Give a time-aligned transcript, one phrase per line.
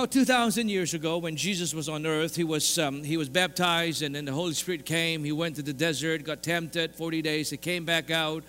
[0.00, 4.00] about 2,000 years ago, when Jesus was on earth, he was, um, he was baptized,
[4.00, 5.22] and then the Holy Spirit came.
[5.22, 7.50] He went to the desert, got tempted 40 days.
[7.50, 8.42] He came back out.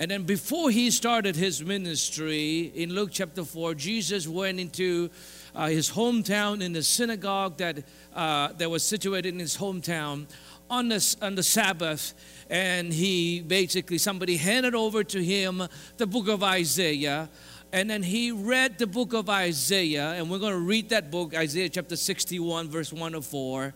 [0.00, 5.08] And then before he started his ministry, in Luke chapter 4, Jesus went into
[5.54, 10.26] uh, his hometown in the synagogue that, uh, that was situated in his hometown
[10.68, 12.12] on the, on the Sabbath.
[12.50, 15.62] And he basically, somebody handed over to him
[15.96, 17.28] the book of Isaiah
[17.72, 21.34] and then he read the book of Isaiah, and we're going to read that book,
[21.34, 23.72] Isaiah chapter 61, verse 1 to 4.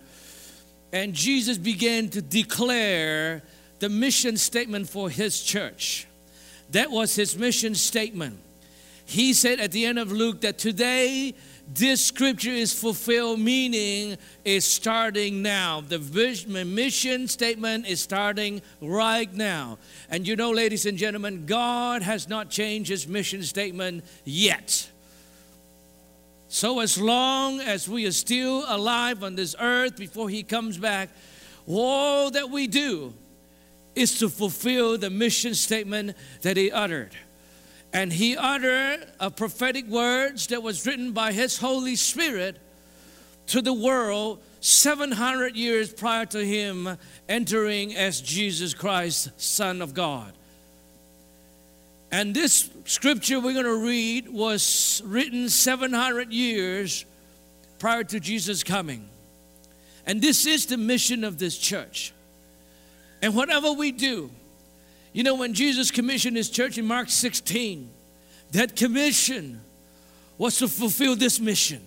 [0.93, 3.43] And Jesus began to declare
[3.79, 6.07] the mission statement for his church.
[6.71, 8.39] That was his mission statement.
[9.07, 11.35] He said at the end of Luke that today
[11.69, 15.81] this scripture is fulfilled, meaning is starting now.
[15.81, 15.99] The
[16.65, 19.79] mission statement is starting right now.
[20.09, 24.89] And you know, ladies and gentlemen, God has not changed his mission statement yet.
[26.49, 31.09] So, as long as we are still alive on this earth before he comes back,
[31.67, 33.13] all that we do
[33.97, 37.17] is to fulfill the mission statement that he uttered
[37.97, 42.59] and he uttered a prophetic words that was written by his Holy Spirit
[43.47, 50.31] to the world 700 years prior to him entering as Jesus Christ, Son of God.
[52.13, 57.07] And this scripture we're going to read was written 700 years
[57.79, 59.09] prior to Jesus coming.
[60.05, 62.13] And this is the mission of this church.
[63.23, 64.31] And whatever we do,
[65.17, 67.89] you know, when Jesus commissioned his church in Mark 16,
[68.51, 69.63] that commission
[70.37, 71.81] was to fulfill this mission.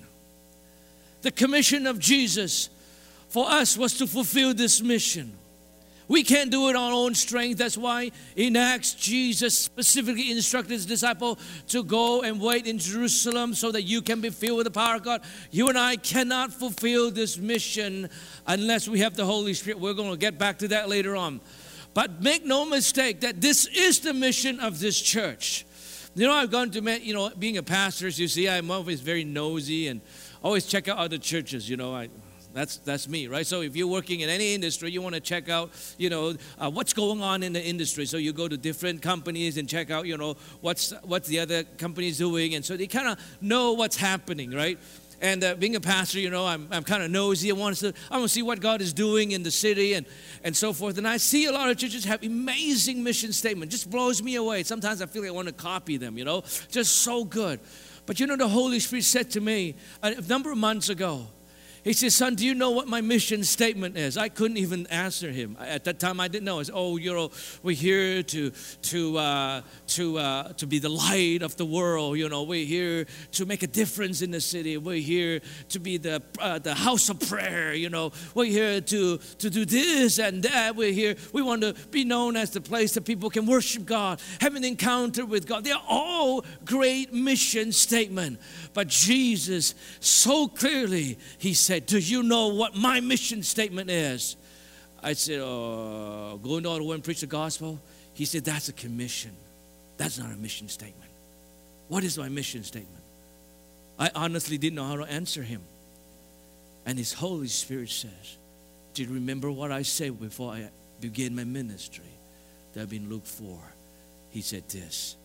[1.22, 2.72] The commission of Jesus
[3.28, 5.38] for us was to fulfill this mission.
[6.08, 7.60] We can't do it on our own strength.
[7.60, 11.38] That's why in Acts, Jesus specifically instructed his disciple
[11.68, 14.95] to go and wait in Jerusalem so that you can be filled with the power
[14.95, 15.22] of God.
[15.52, 18.10] You and I cannot fulfill this mission
[18.48, 19.80] unless we have the Holy Spirit.
[19.80, 21.42] We're going to get back to that later on.
[21.94, 25.66] But make no mistake that this is the mission of this church.
[26.16, 29.02] You know, I've gone to, you know, being a pastor, as you see, I'm always
[29.02, 30.02] very nosy and
[30.44, 31.94] always check out other churches, you know.
[31.94, 32.10] I,
[32.54, 33.45] that's that's me, right?
[33.45, 36.70] So if you're working in any industry, you want to check out, you know, uh,
[36.70, 38.06] what's going on in the industry.
[38.06, 41.64] So you go to different companies and check out, you know, what's what's the other
[41.64, 44.80] companies doing, and so they kind of know what's happening, right?
[45.22, 47.50] And uh, being a pastor, you know, I'm, I'm kind of nosy.
[47.50, 50.06] I want to I want to see what God is doing in the city and
[50.44, 50.98] and so forth.
[50.98, 53.72] And I see a lot of churches have amazing mission statement.
[53.72, 54.64] Just blows me away.
[54.64, 56.18] Sometimes I feel like I want to copy them.
[56.18, 57.60] You know, just so good.
[58.06, 61.28] But you know, the Holy Spirit said to me a number of months ago.
[61.84, 64.17] He said, Son, do you know what my mission statement is?
[64.17, 65.58] I couldn't even answer him.
[65.60, 66.60] At that time, I didn't know.
[66.60, 67.32] I said, Oh, you know,
[67.64, 72.18] we're here to, to, uh, to, uh, to be the light of the world.
[72.18, 74.78] You know, we're here to make a difference in the city.
[74.78, 77.73] We're here to be the, uh, the house of prayer.
[77.73, 80.76] You know, we're here to, to do this and that.
[80.76, 81.16] We're here.
[81.34, 84.64] We want to be known as the place that people can worship God, have an
[84.64, 85.64] encounter with God.
[85.64, 88.39] They're all great mission statement.
[88.74, 94.36] But Jesus, so clearly, he said, Do you know what my mission statement is?
[95.02, 97.80] I said, uh, Go into all the world and preach the gospel.
[98.14, 99.32] He said, That's a commission.
[99.98, 101.12] That's not a mission statement.
[101.88, 103.04] What is my mission statement?
[103.98, 105.62] I honestly didn't know how to answer him.
[106.86, 108.38] And his Holy Spirit says,
[108.94, 110.70] Do you remember what I said before I
[111.02, 112.06] began my ministry?
[112.74, 113.60] That I've been Luke 4.
[114.30, 115.16] He said this.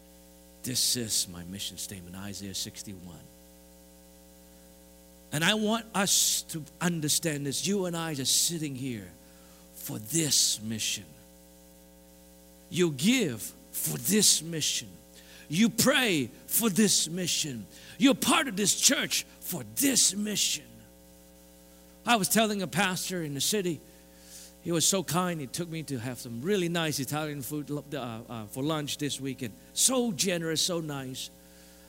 [0.63, 3.01] This is my mission statement, Isaiah 61.
[5.35, 7.67] And I want us to understand this.
[7.67, 9.11] You and I are sitting here
[9.75, 11.03] for this mission.
[12.71, 14.87] You give for this mission.
[15.49, 17.67] You pray for this mission.
[17.99, 20.67] You're part of this church for this mission.
[22.07, 23.81] I was telling a pastor in the city,
[24.63, 25.41] he was so kind.
[25.41, 27.99] He took me to have some really nice Italian food uh,
[28.29, 29.53] uh, for lunch this weekend.
[29.73, 31.29] So generous, so nice.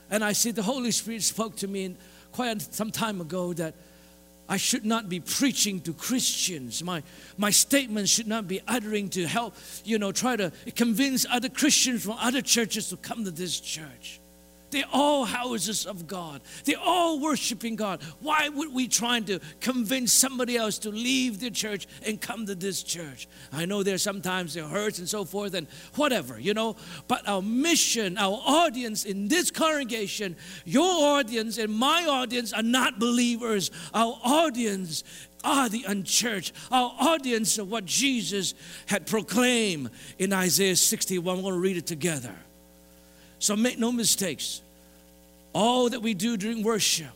[0.09, 1.98] And I said, the Holy Spirit spoke to me, and
[2.36, 3.74] quite some time ago that
[4.50, 6.84] I should not be preaching to Christians.
[6.84, 7.02] My,
[7.38, 9.56] my statements should not be uttering to help,
[9.86, 14.20] you know, try to convince other Christians from other churches to come to this church.
[14.75, 16.42] They're all houses of God.
[16.66, 18.01] They're all worshiping God.
[18.19, 22.56] Why would we try to convince somebody else to leave the church and come to
[22.56, 23.30] this church?
[23.54, 26.75] I know there's sometimes there hurts and so forth and whatever, you know.
[27.07, 30.36] But our mission, our audience in this congregation,
[30.66, 33.72] your audience and my audience are not believers.
[33.94, 35.06] Our audience
[35.45, 38.56] are the unchurched, our audience of what Jesus
[38.88, 41.38] had proclaimed in Isaiah 61.
[41.38, 42.36] We're going to read it together.
[43.39, 44.62] So make no mistakes
[45.56, 47.07] all that we do during worship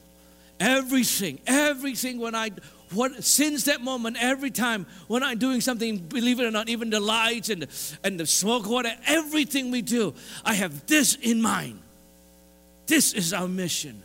[0.59, 2.51] Everything, everything when I
[2.91, 6.89] what since that moment, every time when I'm doing something, believe it or not, even
[6.89, 10.13] the lights and the, and the smoke water, everything we do,
[10.43, 11.79] I have this in mind.
[12.87, 14.01] This is our mission.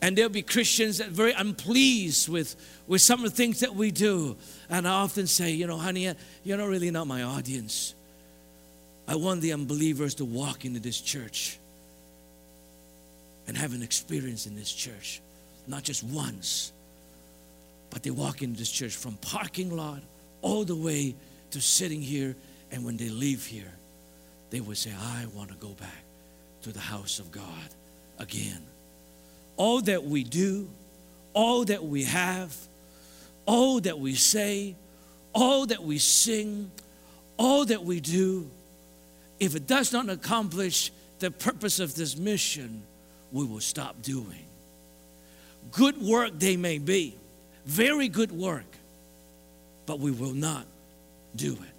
[0.00, 2.54] And there'll be Christians that are very unpleased with,
[2.86, 4.36] with some of the things that we do.
[4.70, 7.94] And I often say, you know, honey, you're not really not my audience.
[9.08, 11.58] I want the unbelievers to walk into this church
[13.48, 15.20] and have an experience in this church,
[15.66, 16.72] not just once,
[17.90, 20.02] but they walk into this church from parking lot
[20.42, 21.14] all the way
[21.50, 22.36] to sitting here.
[22.70, 23.72] And when they leave here,
[24.50, 26.04] they would say, I want to go back
[26.62, 27.68] to the house of God
[28.18, 28.62] again.
[29.56, 30.68] All that we do,
[31.32, 32.54] all that we have,
[33.46, 34.76] all that we say,
[35.32, 36.70] all that we sing,
[37.38, 38.50] all that we do,
[39.40, 42.82] if it does not accomplish the purpose of this mission,
[43.32, 44.44] we will stop doing.
[45.72, 47.16] Good work they may be,
[47.66, 48.64] very good work,
[49.86, 50.66] but we will not
[51.36, 51.74] do it.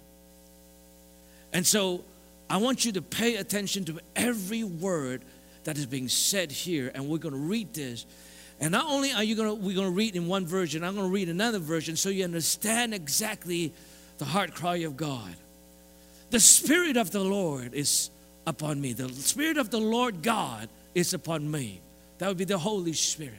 [1.52, 2.04] And so
[2.48, 5.22] I want you to pay attention to every word
[5.64, 8.06] that is being said here, and we're going to read this.
[8.60, 10.94] And not only are you going to we're going to read in one version, I'm
[10.94, 13.72] going to read another version so you understand exactly
[14.18, 15.34] the heart cry of God.
[16.30, 18.10] The Spirit of the Lord is
[18.46, 18.92] upon me.
[18.92, 21.80] The Spirit of the Lord God is upon me.
[22.18, 23.34] That would be the Holy Spirit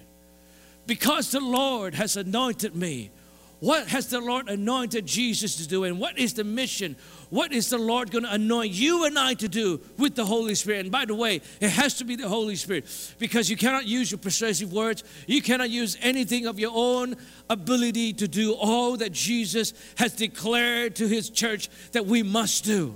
[0.87, 3.11] because the Lord has anointed me.
[3.59, 5.83] What has the Lord anointed Jesus to do?
[5.83, 6.95] And what is the mission?
[7.29, 10.55] What is the Lord going to anoint you and I to do with the Holy
[10.55, 10.81] Spirit?
[10.81, 12.87] And by the way, it has to be the Holy Spirit
[13.19, 15.03] because you cannot use your persuasive words.
[15.27, 17.15] You cannot use anything of your own
[17.51, 22.95] ability to do all that Jesus has declared to his church that we must do.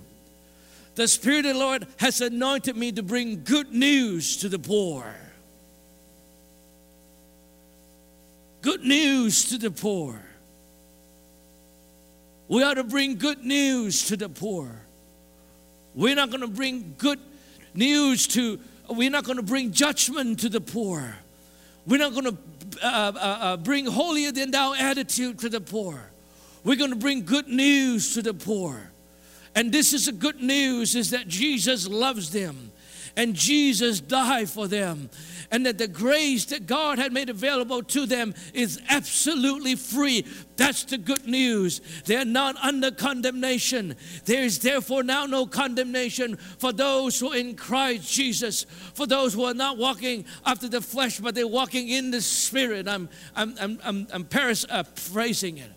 [0.95, 5.15] The Spirit of the Lord has anointed me to bring good news to the poor.
[8.65, 10.19] good news to the poor.
[12.47, 14.81] We ought to bring good news to the poor.
[15.94, 17.19] We're not going to bring good
[17.75, 18.59] news to,
[18.89, 21.15] we're not going to bring judgment to the poor.
[21.86, 22.38] We're not going to
[22.83, 26.09] uh, uh, uh, bring holier than thou attitude to the poor.
[26.63, 28.89] We're going to bring good news to the poor.
[29.56, 32.72] And this is the good news is that Jesus loves them
[33.18, 35.10] and Jesus died for them
[35.52, 40.25] and that the grace that God had made available to them is absolutely free.
[40.57, 41.81] That's the good news.
[42.06, 43.96] They're not under condemnation.
[44.25, 49.34] There is therefore now no condemnation for those who are in Christ Jesus, for those
[49.34, 52.88] who are not walking after the flesh, but they're walking in the spirit.
[52.88, 55.72] I'm, I'm, I'm, I'm, I'm paraphrasing it.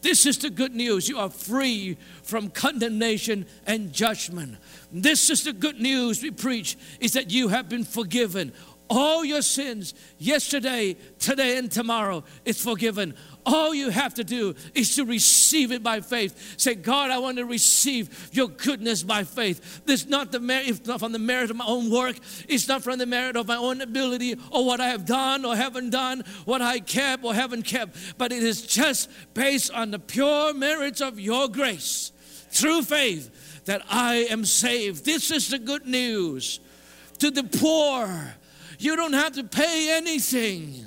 [0.00, 1.08] This is the good news.
[1.08, 4.58] You are free from condemnation and judgment.
[4.92, 8.52] This is the good news we preach is that you have been forgiven.
[8.90, 13.14] All your sins, yesterday, today, and tomorrow, is forgiven.
[13.48, 16.54] All you have to do is to receive it by faith.
[16.58, 19.86] Say, God, I want to receive your goodness by faith.
[19.86, 22.16] This is not the merit, it's not from the merit of my own work.
[22.46, 25.56] It's not from the merit of my own ability or what I have done or
[25.56, 27.96] haven't done, what I kept or haven't kept.
[28.18, 32.12] But it is just based on the pure merits of your grace
[32.50, 35.06] through faith that I am saved.
[35.06, 36.60] This is the good news
[37.18, 38.34] to the poor
[38.78, 40.86] you don't have to pay anything.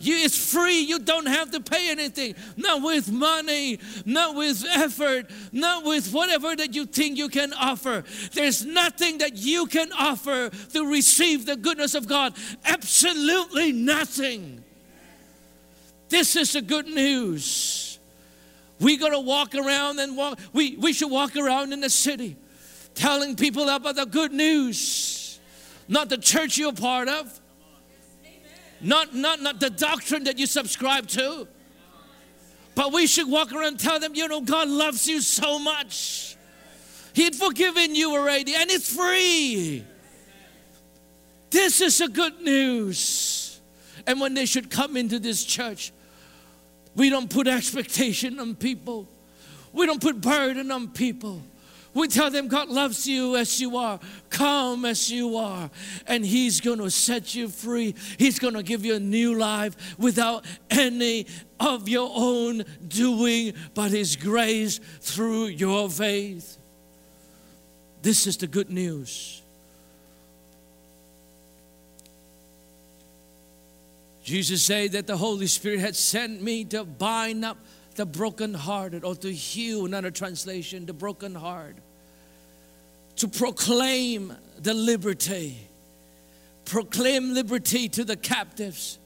[0.00, 0.80] You, it's free.
[0.80, 2.34] You don't have to pay anything.
[2.56, 8.04] Not with money, not with effort, not with whatever that you think you can offer.
[8.32, 12.34] There's nothing that you can offer to receive the goodness of God.
[12.64, 14.62] Absolutely nothing.
[16.08, 17.98] This is the good news.
[18.80, 20.38] We got to walk around and walk.
[20.52, 22.36] We, we should walk around in the city
[22.94, 25.18] telling people about the good news
[25.88, 27.37] not the church you're part of,
[28.80, 31.48] not, not, not the doctrine that you subscribe to.
[32.74, 36.36] But we should walk around and tell them, you know, God loves you so much.
[37.12, 39.84] He'd forgiven you already, and it's free.
[41.50, 43.60] This is a good news.
[44.06, 45.92] And when they should come into this church,
[46.94, 49.08] we don't put expectation on people.
[49.72, 51.42] We don't put burden on people.
[51.98, 53.98] We tell them God loves you as you are.
[54.30, 55.68] Come as you are.
[56.06, 57.96] And He's going to set you free.
[58.18, 61.26] He's going to give you a new life without any
[61.58, 66.56] of your own doing, but His grace through your faith.
[68.00, 69.42] This is the good news.
[74.22, 77.58] Jesus said that the Holy Spirit had sent me to bind up
[77.96, 81.74] the brokenhearted, or to heal, another translation, the broken heart
[83.18, 85.56] to proclaim the liberty,
[86.64, 88.98] proclaim liberty to the captives,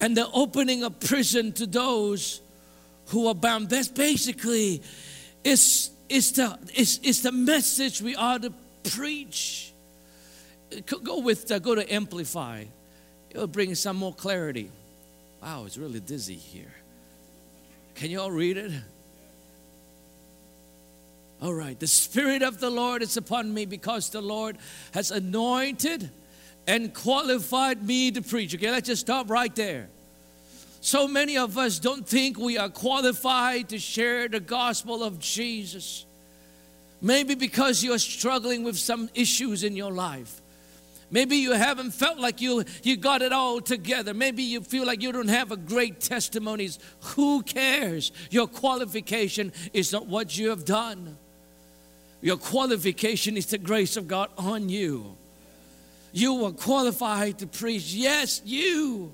[0.00, 2.40] and the opening of prison to those
[3.06, 3.68] who are bound.
[3.68, 4.82] That's basically
[5.42, 8.52] is is the is, is the message we are to
[8.84, 9.72] preach.
[10.86, 12.64] Go with uh, go to amplify.
[13.30, 14.70] It'll bring some more clarity.
[15.42, 16.72] Wow, it's really dizzy here.
[17.96, 18.72] Can you all read it?
[21.42, 21.78] All right.
[21.78, 24.56] The Spirit of the Lord is upon me because the Lord
[24.92, 26.10] has anointed
[26.66, 28.54] and qualified me to preach.
[28.54, 29.88] Okay, let's just stop right there.
[30.80, 36.04] So many of us don't think we are qualified to share the gospel of Jesus.
[37.00, 40.40] Maybe because you're struggling with some issues in your life.
[41.10, 44.12] Maybe you haven't felt like you, you got it all together.
[44.14, 46.78] Maybe you feel like you don't have a great testimonies.
[47.14, 48.10] Who cares?
[48.30, 51.16] Your qualification is not what you have done.
[52.24, 55.14] Your qualification is the grace of God on you.
[56.10, 57.92] You are qualified to preach.
[57.92, 59.12] Yes, you.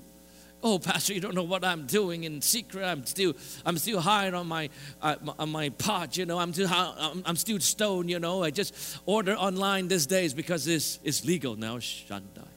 [0.63, 2.85] Oh, Pastor, you don't know what I'm doing in secret.
[2.85, 3.33] I'm still,
[3.65, 4.69] I'm still hiding on my,
[5.01, 6.15] uh, on my pot.
[6.15, 8.09] You know, I'm still, I'm, I'm still stoned.
[8.09, 11.79] You know, I just order online these days because it's, it's legal now.
[11.79, 12.47] Shandai.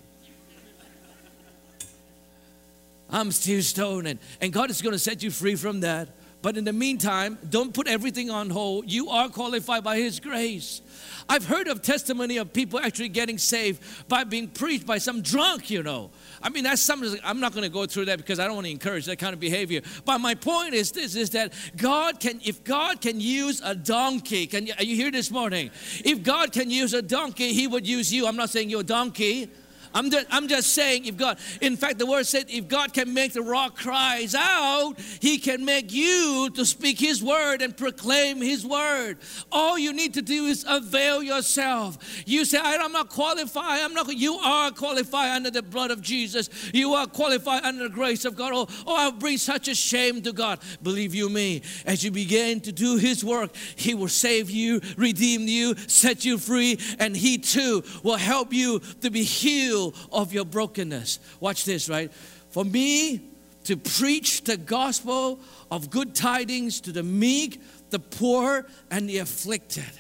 [3.11, 6.11] I'm still stoned, and, and God is going to set you free from that.
[6.45, 8.93] But in the meantime, don't put everything on hold.
[8.93, 10.83] You are qualified by His grace.
[11.27, 15.71] I've heard of testimony of people actually getting saved by being preached by some drunk,
[15.71, 16.11] you know.
[16.43, 18.67] I mean, that's something, I'm not going to go through that because I don't want
[18.67, 19.81] to encourage that kind of behavior.
[20.05, 24.47] But my point is this, is that God can, if God can use a donkey,
[24.47, 25.71] can you, are you here this morning?
[26.05, 28.27] If God can use a donkey, He would use you.
[28.27, 29.49] I'm not saying you're a donkey.
[29.95, 33.15] I'm just, I'm just saying, if God, in fact, the word said, if God can
[33.15, 38.39] make the rock cries out, He can make you to speak His word and proclaim
[38.39, 39.19] His word.
[39.53, 41.99] All you need to do is avail yourself.
[42.27, 43.81] You say, I'm not qualified.
[43.83, 44.15] I'm not.
[44.15, 46.51] You are qualified under the blood of Jesus.
[46.75, 48.53] You are qualified under the grace of God.
[48.53, 50.59] Oh, oh I'll bring such a shame to God.
[50.83, 55.43] Believe you me, as you begin to do His work, He will save you, redeem
[55.43, 60.45] you, set you free, and He too will help you to be healed of your
[60.45, 61.19] brokenness.
[61.41, 62.13] Watch this, right?
[62.51, 63.21] For me
[63.65, 67.61] to preach the gospel of good tidings to the meek,
[67.91, 69.91] the poor, and the afflicted.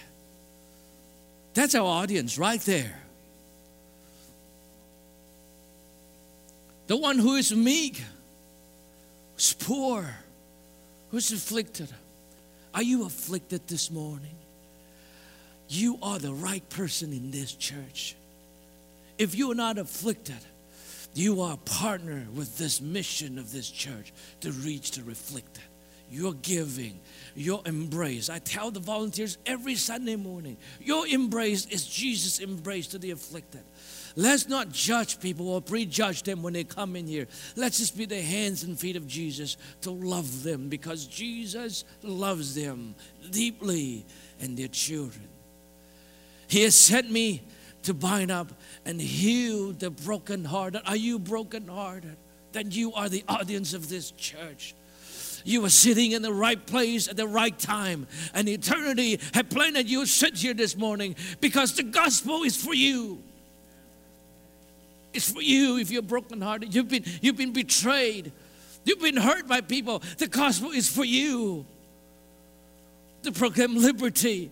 [1.55, 3.00] That's our audience right there.
[6.87, 8.03] The one who is meek,
[9.35, 10.14] who's poor,
[11.11, 11.88] who's afflicted.
[12.75, 14.37] Are you afflicted this morning?
[15.69, 18.17] You are the right person in this church.
[19.18, 20.38] If you are not afflicted,
[21.14, 25.62] you are a partner with this mission of this church to reach the afflicted.
[26.11, 27.00] Your giving,
[27.35, 28.28] your embrace.
[28.28, 33.62] I tell the volunteers every Sunday morning, your embrace is Jesus' embrace to the afflicted.
[34.14, 37.26] Let's not judge people or prejudge them when they come in here.
[37.56, 42.54] Let's just be the hands and feet of Jesus to love them because Jesus loves
[42.54, 42.94] them
[43.30, 44.04] deeply
[44.40, 45.28] and their children.
[46.47, 47.42] He has sent me
[47.85, 48.53] to bind up
[48.85, 50.83] and heal the brokenhearted.
[50.87, 52.17] Are you brokenhearted?
[52.53, 54.75] Then you are the audience of this church.
[55.45, 59.76] You are sitting in the right place at the right time, and eternity had planned
[59.76, 63.23] that you sit here this morning because the gospel is for you.
[65.12, 66.75] It's for you if you're brokenhearted.
[66.75, 68.33] You've been, you've been betrayed.
[68.85, 70.03] You've been hurt by people.
[70.19, 71.67] The gospel is for you
[73.23, 74.50] to proclaim liberty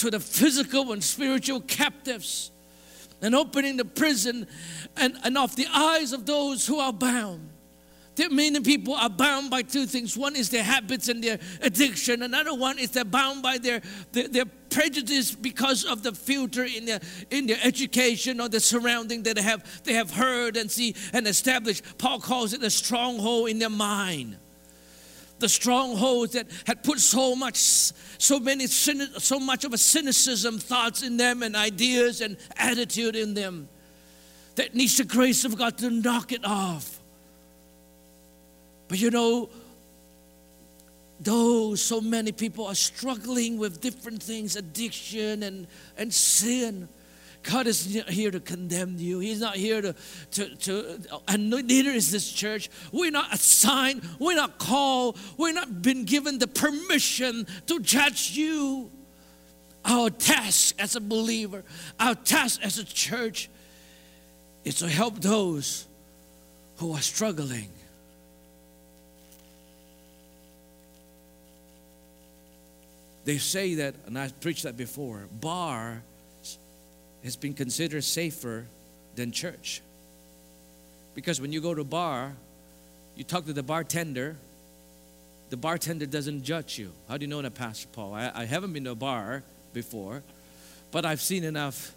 [0.00, 2.50] to the physical and spiritual captives
[3.20, 4.46] and opening the prison
[4.96, 7.48] and, and off the eyes of those who are bound.
[8.30, 10.14] Many people are bound by two things.
[10.14, 12.22] One is their habits and their addiction.
[12.22, 13.80] Another one is they're bound by their,
[14.12, 19.22] their, their prejudice because of the filter in their in their education or the surrounding
[19.22, 21.82] that they have they have heard and see and established.
[21.96, 24.36] Paul calls it a stronghold in their mind
[25.40, 31.02] the strongholds that had put so much, so many, so much of a cynicism thoughts
[31.02, 33.68] in them and ideas and attitude in them
[34.56, 37.00] that needs the grace of God to knock it off.
[38.88, 39.48] But you know,
[41.20, 45.66] though so many people are struggling with different things, addiction and,
[45.96, 46.88] and sin,
[47.42, 49.18] God is not here to condemn you.
[49.18, 49.94] He's not here to,
[50.32, 52.68] to, to, and neither is this church.
[52.92, 58.90] We're not assigned, we're not called, we're not been given the permission to judge you.
[59.84, 61.64] Our task as a believer,
[61.98, 63.48] our task as a church
[64.64, 65.86] is to help those
[66.76, 67.70] who are struggling.
[73.24, 76.02] They say that, and I preached that before, bar
[77.24, 78.66] has been considered safer
[79.14, 79.82] than church.
[81.14, 82.34] Because when you go to a bar,
[83.20, 84.36] You talk to the bartender,
[85.50, 86.90] the bartender doesn't judge you.
[87.06, 88.14] How do you know that, Pastor Paul?
[88.14, 89.42] I, I haven't been to a bar
[89.74, 90.22] before,
[90.90, 91.92] but I've seen enough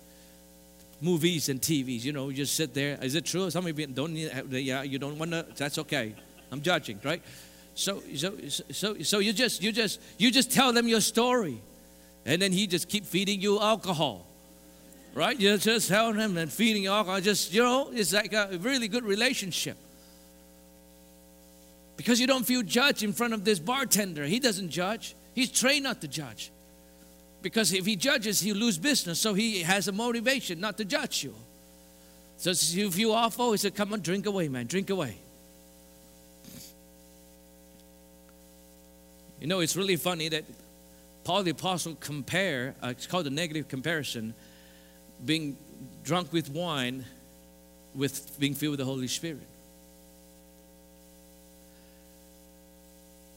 [0.99, 2.03] movies and TVs.
[2.03, 2.97] You know, you just sit there.
[3.01, 3.49] Is it true?
[3.51, 6.13] Some of you don't need, yeah, you don't want to, that's okay.
[6.51, 7.21] I'm judging, right?
[7.75, 8.33] So, so,
[8.71, 11.61] so, so you just, you just, you just tell them your story,
[12.25, 14.27] and then he just keep feeding you alcohol,
[15.13, 15.39] right?
[15.39, 17.21] You're just tell him and feeding alcohol.
[17.21, 19.77] Just, you know, it's like a really good relationship
[21.97, 24.25] because you don't feel judged in front of this bartender.
[24.25, 25.15] He doesn't judge.
[25.35, 26.51] He's trained not to judge.
[27.41, 29.19] Because if he judges, he'll lose business.
[29.19, 31.35] So he has a motivation not to judge you.
[32.37, 35.17] So if you feel awful, he said, Come on, drink away, man, drink away.
[39.39, 40.45] You know, it's really funny that
[41.25, 44.33] Paul the Apostle compare, uh, it's called a negative comparison,
[45.25, 45.57] being
[46.03, 47.05] drunk with wine
[47.95, 49.47] with being filled with the Holy Spirit.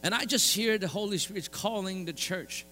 [0.03, 2.65] And I just hear the Holy Spirit calling the church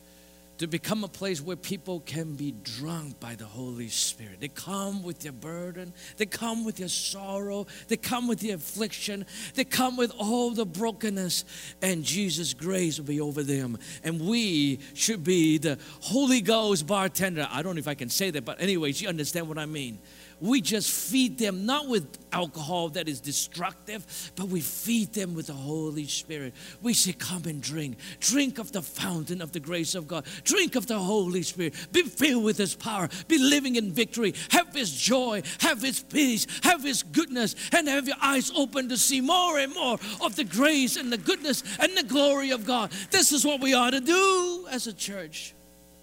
[0.58, 4.40] to become a place where people can be drunk by the Holy Spirit.
[4.40, 9.26] They come with their burden, they come with their sorrow, they come with the affliction,
[9.54, 11.44] they come with all the brokenness,
[11.82, 13.78] and Jesus' grace will be over them.
[14.02, 17.48] And we should be the Holy Ghost bartender.
[17.50, 19.98] I don't know if I can say that, but anyways, you understand what I mean
[20.40, 25.46] we just feed them not with alcohol that is destructive, but we feed them with
[25.46, 26.54] the Holy Spirit.
[26.82, 27.96] We say, Come and drink.
[28.20, 30.26] Drink of the fountain of the grace of God.
[30.42, 31.74] Drink of the Holy Spirit.
[31.92, 33.08] Be filled with His power.
[33.28, 34.34] Be living in victory.
[34.50, 35.42] Have His joy.
[35.60, 36.46] Have His peace.
[36.62, 37.54] Have His goodness.
[37.72, 41.18] And have your eyes open to see more and more of the grace and the
[41.18, 42.90] goodness and the glory of God.
[43.10, 45.54] This is what we ought to do as a church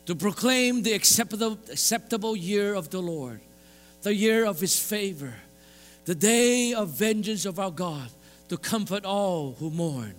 [0.06, 3.42] to proclaim the acceptable, acceptable year of the Lord
[4.02, 5.34] the year of his favor,
[6.06, 8.10] the day of vengeance of our God
[8.50, 10.16] to comfort all who mourn.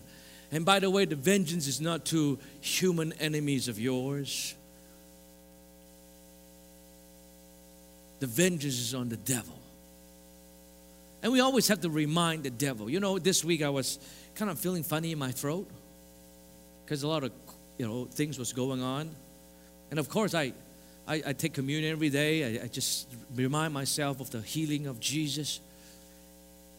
[0.50, 4.54] And by the way, the vengeance is not to human enemies of yours.
[8.20, 9.58] The vengeance is on the devil.
[11.22, 12.90] And we always have to remind the devil.
[12.90, 13.98] You know, this week I was
[14.34, 15.68] kind of feeling funny in my throat
[16.84, 17.32] because a lot of,
[17.78, 19.10] you know, things was going on.
[19.90, 20.52] And of course, I,
[21.06, 22.60] I, I take communion every day.
[22.60, 25.60] I, I, just remind myself of the healing of Jesus.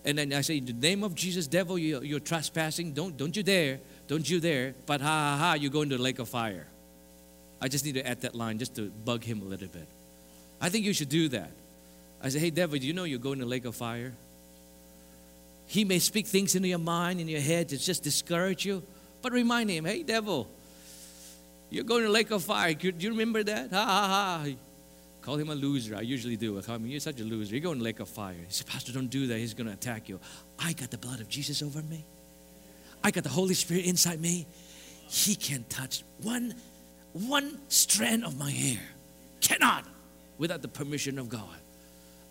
[0.05, 2.93] And then I say, in the name of Jesus, devil, you, you're trespassing.
[2.93, 3.79] Don't, don't you dare.
[4.07, 4.75] Don't you dare.
[4.85, 6.67] But ha ha ha, you go into the lake of fire.
[7.61, 9.87] I just need to add that line just to bug him a little bit.
[10.59, 11.51] I think you should do that.
[12.21, 14.13] I say, hey, devil, do you know you're going to the lake of fire?
[15.67, 18.83] He may speak things into your mind, in your head to just discourage you.
[19.21, 20.49] But remind him, hey, devil,
[21.73, 22.73] you're going to lake of fire.
[22.73, 23.71] Do you remember that?
[23.71, 24.45] Ha ha ha.
[25.23, 25.95] Call him a loser.
[25.95, 26.59] I usually do.
[26.59, 27.55] I him, you're such a loser.
[27.55, 28.35] You're going to lake of fire.
[28.35, 29.39] He said, Pastor, don't do that.
[29.39, 30.19] He's going to attack you.
[30.59, 32.05] I got the blood of Jesus over me.
[33.03, 34.45] I got the Holy Spirit inside me.
[35.07, 36.53] He can touch one,
[37.13, 38.81] one strand of my hair.
[39.41, 39.85] Cannot
[40.37, 41.57] without the permission of God.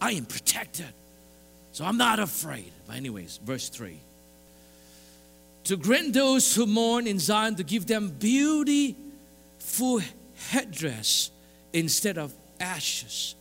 [0.00, 0.92] I am protected.
[1.72, 2.70] So I'm not afraid.
[2.86, 3.98] But anyways, verse 3.
[5.64, 8.96] To grant those who mourn in Zion, to give them beauty
[9.62, 10.00] full
[10.50, 11.30] headdress
[11.72, 13.34] instead of ashes.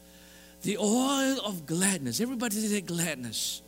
[0.62, 2.22] The oil of gladness.
[2.22, 3.62] Everybody say gladness.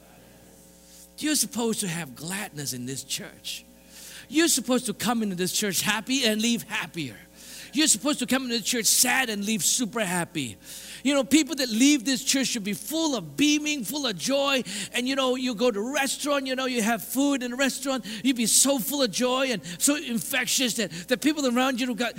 [1.17, 3.65] You're supposed to have gladness in this church.
[4.29, 7.15] You're supposed to come into this church happy and leave happier.
[7.73, 10.57] You're supposed to come into the church sad and leave super happy.
[11.03, 14.63] You know, people that leave this church should be full of beaming, full of joy.
[14.93, 17.55] And you know, you go to a restaurant, you know, you have food in a
[17.57, 21.93] restaurant, you'd be so full of joy and so infectious that the people around you
[21.93, 22.13] got,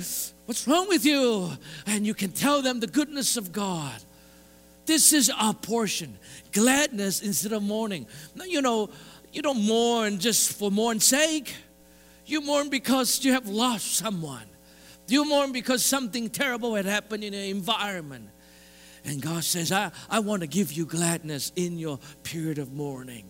[0.44, 1.50] what's wrong with you?
[1.86, 4.00] And you can tell them the goodness of God.
[4.84, 6.18] This is our portion.
[6.52, 8.06] Gladness instead of mourning.
[8.34, 8.90] Now, you know,
[9.32, 11.54] you don't mourn just for mourn's sake.
[12.26, 14.44] You mourn because you have lost someone.
[15.08, 18.28] You mourn because something terrible had happened in your environment.
[19.04, 23.28] And God says, I, I want to give you gladness in your period of mourning.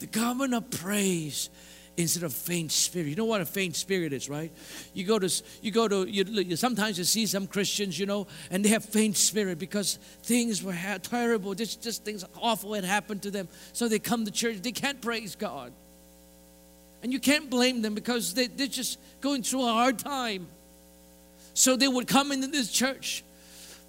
[0.00, 1.48] The garment of praise
[1.96, 3.06] instead of faint spirit.
[3.06, 4.52] You know what a faint spirit is, right?
[4.92, 8.64] You go to you go to you, sometimes you see some Christians, you know, and
[8.64, 13.30] they have faint spirit because things were terrible, just just things awful had happened to
[13.30, 13.48] them.
[13.72, 15.72] So they come to church, they can't praise God.
[17.02, 20.48] And you can't blame them because they, they're just going through a hard time.
[21.52, 23.22] So they would come into this church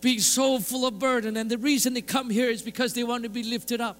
[0.05, 1.35] being so full of burden.
[1.35, 3.97] And the reason they come here is because they want to be lifted up.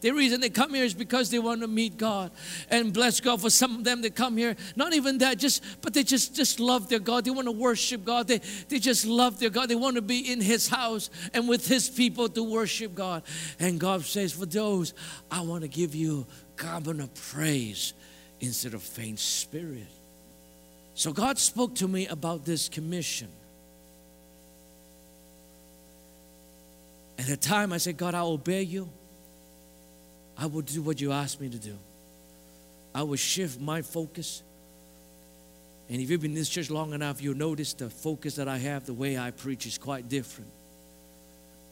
[0.00, 2.30] The reason they come here is because they want to meet God
[2.70, 3.40] and bless God.
[3.40, 6.60] For some of them, they come here, not even that, just but they just just
[6.60, 7.24] love their God.
[7.24, 8.28] They want to worship God.
[8.28, 9.68] They they just love their God.
[9.68, 13.24] They want to be in His house and with His people to worship God.
[13.58, 14.94] And God says, for those,
[15.28, 16.24] I want to give you
[16.54, 17.94] garment of praise
[18.40, 19.90] instead of faint spirit.
[20.94, 23.28] So God spoke to me about this commission.
[27.22, 28.90] At the time, I said, God, I'll obey you.
[30.36, 31.78] I will do what you ask me to do.
[32.92, 34.42] I will shift my focus.
[35.88, 38.58] And if you've been in this church long enough, you'll notice the focus that I
[38.58, 40.50] have, the way I preach is quite different.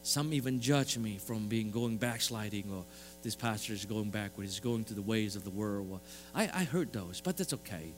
[0.04, 2.84] Some even judge me from being going backsliding or
[3.24, 5.98] this pastor is going backward, he's going to the ways of the world.
[6.32, 7.88] I, I heard those, but that's okay.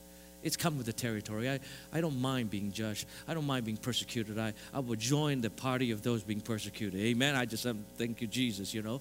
[0.42, 1.48] It's come with the territory.
[1.48, 1.60] I,
[1.92, 3.06] I don't mind being judged.
[3.28, 4.38] I don't mind being persecuted.
[4.38, 7.00] I, I will join the party of those being persecuted.
[7.00, 7.34] Amen.
[7.34, 9.00] I just um, thank you, Jesus, you know.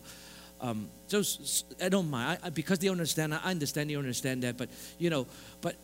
[0.61, 1.23] Um, so
[1.83, 3.33] I don't mind I, because they understand.
[3.33, 5.25] I understand they understand that, but you know,
[5.61, 5.75] but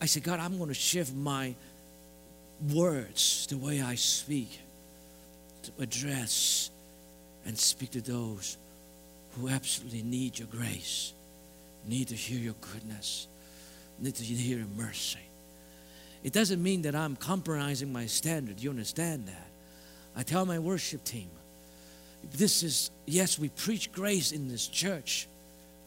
[0.00, 1.54] I said, God, I'm going to shift my
[2.72, 4.58] words, the way I speak,
[5.64, 6.70] to address
[7.46, 8.56] and speak to those
[9.36, 11.12] who absolutely need your grace,
[11.86, 13.26] need to hear your goodness,
[14.00, 15.18] need to hear mercy.
[16.22, 18.60] It doesn't mean that I'm compromising my standard.
[18.60, 19.46] You understand that?
[20.16, 21.28] I tell my worship team,
[22.32, 25.28] this is, yes, we preach grace in this church.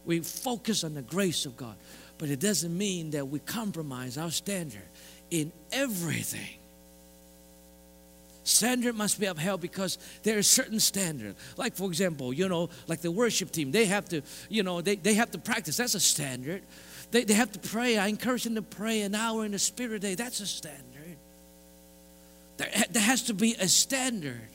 [0.06, 1.76] We focus on the grace of God.
[2.17, 4.82] But it doesn't mean that we compromise our standard
[5.30, 6.58] in everything.
[8.43, 11.36] Standard must be upheld because there is certain standard.
[11.58, 14.96] Like for example, you know, like the worship team, they have to, you know, they,
[14.96, 15.78] they have to practice.
[15.78, 16.63] That's a standard.
[17.12, 17.98] They, they have to pray.
[17.98, 20.15] I encourage them to pray an hour in the spirit day.
[20.15, 20.84] That's a standard.
[22.58, 24.50] There, there has to be a standard.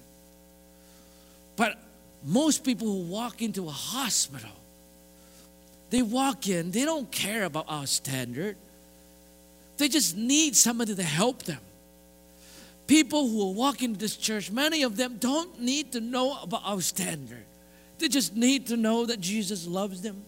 [1.56, 1.78] But
[2.24, 4.50] most people who walk into a hospital,
[5.90, 8.56] they walk in, they don't care about our standard.
[9.78, 11.60] They just need somebody to help them.
[12.86, 16.80] People who are walking this church, many of them don't need to know about our
[16.80, 17.44] standard.
[17.98, 20.24] They just need to know that Jesus loves them.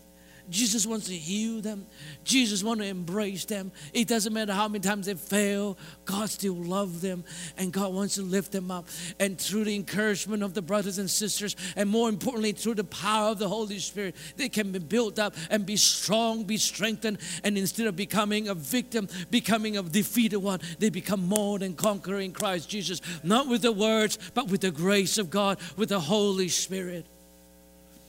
[0.50, 1.86] Jesus wants to heal them.
[2.22, 3.72] Jesus wants to embrace them.
[3.92, 7.24] It doesn't matter how many times they fail, God still loves them
[7.56, 8.86] and God wants to lift them up.
[9.18, 13.30] And through the encouragement of the brothers and sisters, and more importantly, through the power
[13.30, 17.18] of the Holy Spirit, they can be built up and be strong, be strengthened.
[17.42, 22.32] And instead of becoming a victim, becoming a defeated one, they become more than conquering
[22.32, 26.48] Christ Jesus, not with the words, but with the grace of God, with the Holy
[26.48, 27.06] Spirit.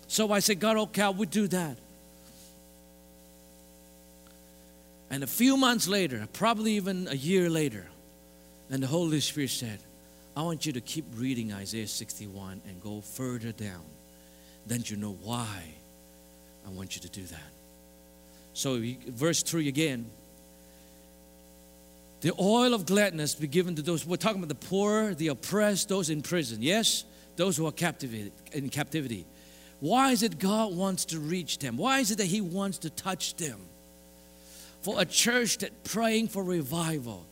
[0.07, 1.77] So I said, God, okay, I would do that.
[5.09, 7.85] And a few months later, probably even a year later,
[8.69, 9.79] and the Holy Spirit said,
[10.35, 13.83] I want you to keep reading Isaiah 61 and go further down.
[14.65, 15.63] Then you know why
[16.65, 17.51] I want you to do that.
[18.53, 20.09] So, verse 3 again.
[22.21, 24.05] The oil of gladness be given to those.
[24.05, 26.61] We're talking about the poor, the oppressed, those in prison.
[26.61, 27.03] Yes,
[27.35, 29.25] those who are captivated in captivity.
[29.79, 31.77] Why is it God wants to reach them?
[31.77, 33.59] Why is it that He wants to touch them?
[34.85, 37.25] For a church that praying for revival.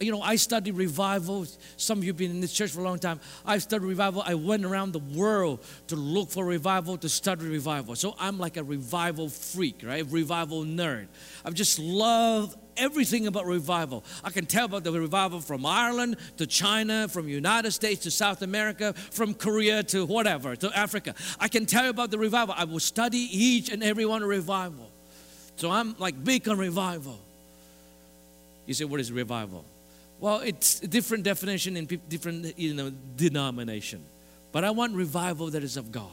[0.00, 1.46] You know, I studied revival.
[1.76, 3.20] Some of you have been in this church for a long time.
[3.46, 4.22] I studied revival.
[4.26, 7.94] I went around the world to look for revival, to study revival.
[7.94, 10.04] So I'm like a revival freak, right?
[10.10, 11.06] Revival nerd.
[11.44, 14.04] I've just love everything about revival.
[14.24, 18.42] I can tell about the revival from Ireland to China, from United States to South
[18.42, 21.14] America, from Korea to whatever, to Africa.
[21.38, 22.54] I can tell you about the revival.
[22.58, 24.91] I will study each and every one of revival.
[25.56, 27.18] So I'm like big on revival.
[28.66, 29.64] You say, what is revival?
[30.20, 34.04] Well, it's a different definition in different you know, denomination.
[34.52, 36.10] But I want revival that is of God.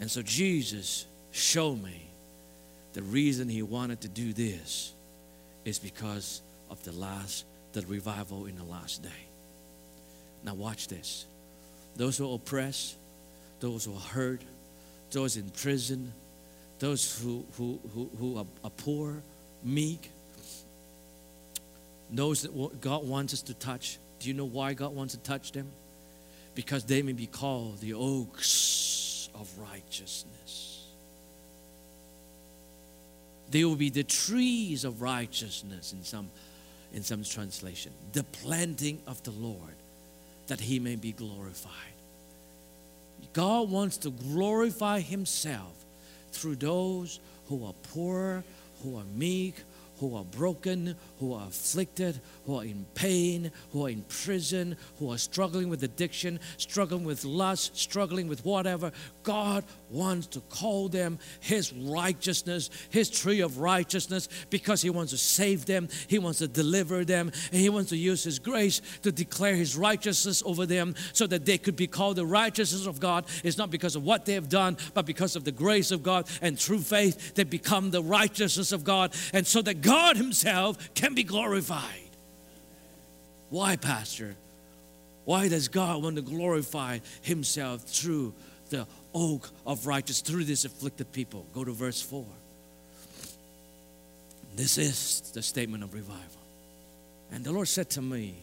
[0.00, 2.06] And so Jesus showed me
[2.92, 4.92] the reason he wanted to do this
[5.64, 9.08] is because of the last, the revival in the last day.
[10.42, 11.26] Now watch this.
[11.96, 12.96] Those who are oppressed,
[13.60, 14.42] those who are hurt,
[15.10, 16.12] those in prison,
[16.80, 19.22] those who, who, who, who are, poor,
[19.62, 20.10] meek,
[22.10, 23.98] those that God wants us to touch.
[24.18, 25.68] Do you know why God wants to touch them?
[26.54, 30.86] Because they may be called the oaks of righteousness.
[33.50, 36.30] They will be the trees of righteousness in some,
[36.94, 37.92] in some translation.
[38.12, 39.74] The planting of the Lord,
[40.46, 41.72] that he may be glorified.
[43.32, 45.79] God wants to glorify himself
[46.32, 48.44] through those who are poor,
[48.82, 49.56] who are meek,
[50.00, 55.12] who are broken, who are afflicted, who are in pain, who are in prison, who
[55.12, 58.92] are struggling with addiction, struggling with lust, struggling with whatever.
[59.22, 65.18] God wants to call them His righteousness, His tree of righteousness, because He wants to
[65.18, 69.12] save them, He wants to deliver them, and He wants to use His grace to
[69.12, 73.24] declare His righteousness over them so that they could be called the righteousness of God.
[73.44, 76.28] It's not because of what they have done, but because of the grace of God
[76.40, 81.14] and through faith, they become the righteousness of God, and so that God Himself can
[81.14, 82.10] be glorified.
[83.50, 84.36] Why, Pastor?
[85.24, 88.32] Why does God want to glorify Himself through
[88.70, 91.46] the oak of righteousness, through this afflicted people?
[91.54, 92.24] Go to verse 4.
[94.56, 96.42] This is the statement of revival.
[97.32, 98.34] And the Lord said to me,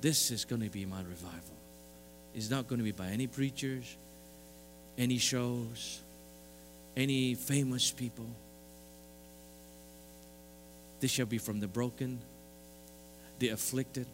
[0.00, 1.56] This is going to be my revival.
[2.34, 3.96] It's not going to be by any preachers,
[4.98, 6.00] any shows,
[6.96, 8.26] any famous people.
[11.00, 12.18] This shall be from the broken,
[13.38, 14.06] the afflicted,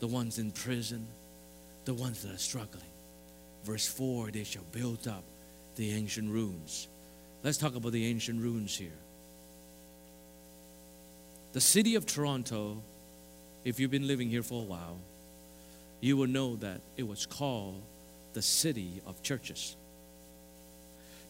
[0.00, 1.06] the ones in prison,
[1.84, 2.82] the ones that are struggling.
[3.64, 5.24] Verse 4 they shall build up
[5.76, 6.88] the ancient ruins.
[7.42, 8.98] Let's talk about the ancient ruins here.
[11.52, 12.82] The city of Toronto,
[13.64, 14.98] if you've been living here for a while,
[16.00, 17.80] you will know that it was called
[18.34, 19.76] the city of churches.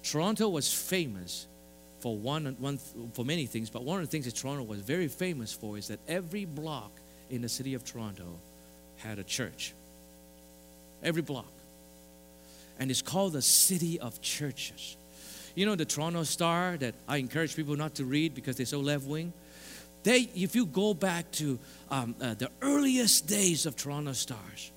[0.03, 1.47] Toronto was famous
[2.01, 2.79] for one, one
[3.13, 5.89] for many things, but one of the things that Toronto was very famous for is
[5.89, 6.91] that every block
[7.31, 8.27] in the city of Toronto
[8.97, 9.73] had a church.
[11.03, 11.54] Every block.
[12.79, 14.97] And it's called the city of churches.
[15.55, 18.81] You know the Toronto Star that I encourage people not to read because they're so
[18.81, 19.33] left wing?
[20.03, 21.59] They, if you go back to
[21.91, 24.73] um, uh, the earliest days of Toronto Stars,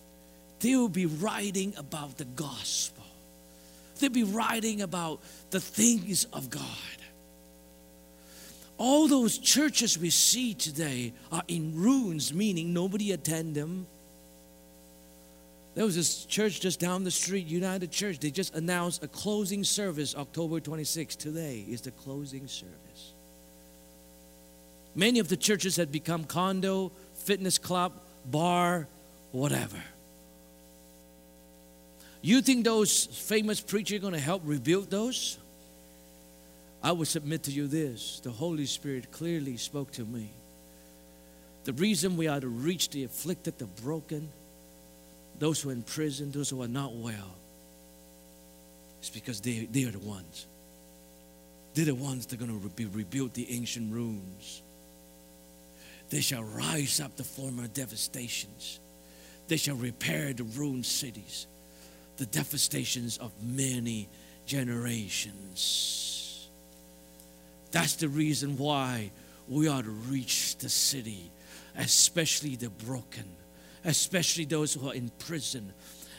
[0.59, 3.03] they will be writing about the gospel.
[3.99, 6.63] They'll be writing about the things of God.
[8.77, 13.87] All those churches we see today are in ruins, meaning nobody attend them.
[15.77, 18.17] There was this church just down the street, United Church.
[18.17, 21.15] They just announced a closing service October 26.
[21.15, 23.13] Today is the closing service.
[24.95, 27.93] Many of the churches had become condo, fitness club,
[28.25, 28.87] bar,
[29.31, 29.77] whatever.
[32.23, 35.37] You think those famous preachers are going to help rebuild those?
[36.81, 40.31] I would submit to you this the Holy Spirit clearly spoke to me.
[41.65, 44.29] The reason we are to reach the afflicted, the broken,
[45.39, 47.35] those who are in prison, those who are not well.
[48.99, 50.45] It's because they, they are the ones.
[51.73, 54.61] They're the ones that are going to rebuild the ancient ruins.
[56.09, 58.79] They shall rise up the former devastations.
[59.47, 61.47] They shall repair the ruined cities,
[62.17, 64.09] the devastations of many
[64.45, 66.47] generations.
[67.71, 69.11] That's the reason why
[69.47, 71.29] we are to reach the city,
[71.77, 73.25] especially the broken
[73.83, 75.73] especially those who are in prison,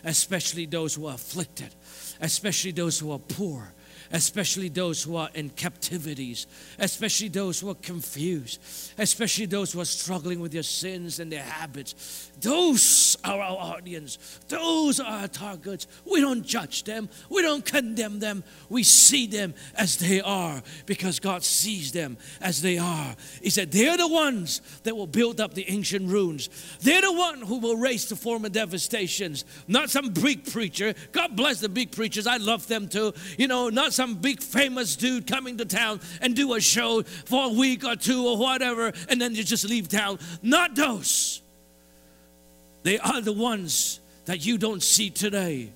[0.05, 1.75] especially those who are afflicted,
[2.21, 3.73] especially those who are poor,
[4.13, 6.47] especially those who are in captivities,
[6.79, 8.61] especially those who are confused,
[8.99, 12.31] especially those who are struggling with their sins and their habits.
[12.41, 14.41] Those are our audience.
[14.49, 15.87] Those are our targets.
[16.11, 18.45] We don't judge them, we don't condemn them.
[18.69, 23.17] We see them as they are because God sees them as they are.
[23.43, 26.49] He said, They're the ones that will build up the ancient ruins.
[26.81, 30.95] They're the one who will raise the former devastations, not some big preacher.
[31.13, 32.27] God bless the big preachers.
[32.27, 33.13] I love them too.
[33.37, 37.47] You know, not some big famous dude coming to town and do a show for
[37.47, 40.21] a week or two or whatever, and then you just leave town.
[40.41, 41.43] Not those.
[42.85, 45.73] They are the ones that you don't see today.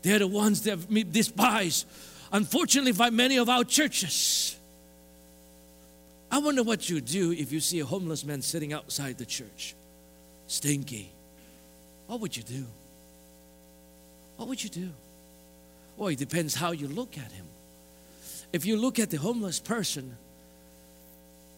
[0.00, 1.84] They're the ones that despise,
[2.32, 4.56] unfortunately, by many of our churches.
[6.30, 9.74] I wonder what you do if you see a homeless man sitting outside the church,
[10.46, 11.12] stinky.
[12.06, 12.64] What would you do?
[14.38, 14.88] What would you do?
[15.98, 17.44] Well, it depends how you look at him.
[18.52, 20.16] If you look at the homeless person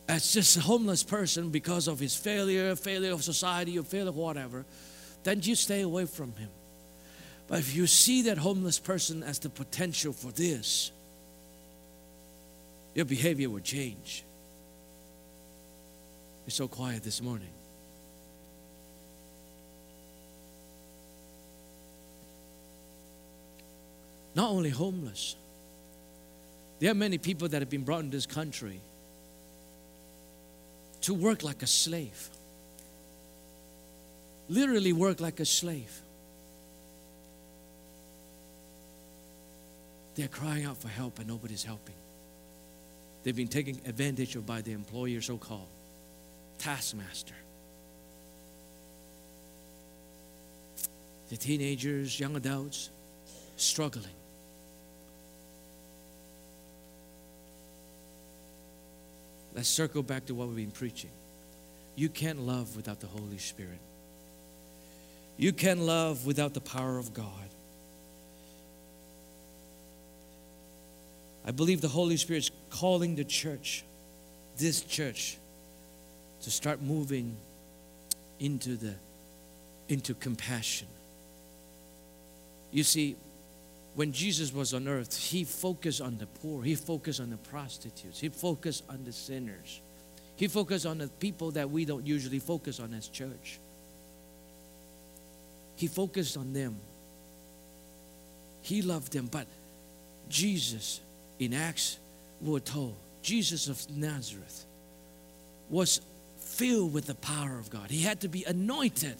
[0.09, 4.17] as just a homeless person because of his failure, failure of society, or failure of
[4.17, 4.65] whatever,
[5.23, 6.49] then you stay away from him.
[7.47, 10.91] But if you see that homeless person as the potential for this,
[12.95, 14.25] your behavior will change.
[16.47, 17.49] It's so quiet this morning.
[24.35, 25.37] Not only homeless,
[26.79, 28.81] there are many people that have been brought in this country
[31.03, 32.29] to work like a slave.
[34.49, 36.01] Literally work like a slave.
[40.15, 41.95] They're crying out for help and nobody's helping.
[43.23, 45.69] They've been taken advantage of by the employer, so called
[46.59, 47.35] taskmaster.
[51.29, 52.91] The teenagers, young adults,
[53.57, 54.07] struggling.
[59.59, 61.11] Let's circle back to what we've been preaching.
[61.97, 63.81] You can't love without the Holy Spirit.
[65.37, 67.27] You can't love without the power of God.
[71.45, 73.83] I believe the Holy Spirit is calling the church,
[74.59, 75.39] this church,
[76.43, 77.37] to start moving
[78.39, 78.95] into the
[79.89, 80.87] into compassion.
[82.71, 83.17] You see,
[83.99, 88.21] when Jesus was on earth, he focused on the poor, he focused on the prostitutes,
[88.21, 89.81] he focused on the sinners.
[90.37, 93.59] He focused on the people that we don't usually focus on as church.
[95.75, 96.77] He focused on them.
[98.63, 99.27] He loved them.
[99.33, 99.49] But
[100.29, 101.01] Jesus,
[101.41, 101.99] in Acts,
[102.41, 104.65] we were told, Jesus of Nazareth
[105.71, 106.01] was
[106.39, 107.91] filled with the power of God.
[107.91, 109.17] He had to be anointed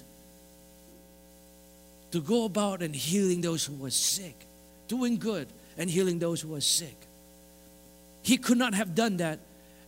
[2.13, 4.47] to go about and healing those who were sick,
[4.89, 6.97] doing good and healing those who are sick.
[8.23, 9.39] He could not have done that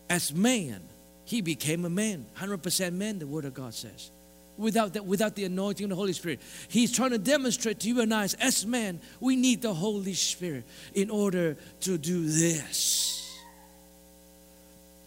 [0.08, 0.80] as man.
[1.24, 4.10] He became a man, 100% man, the Word of God says.
[4.56, 6.40] Without, that, without the anointing of the Holy Spirit.
[6.68, 10.64] He's trying to demonstrate to you and I, as man, we need the Holy Spirit
[10.94, 13.38] in order to do this,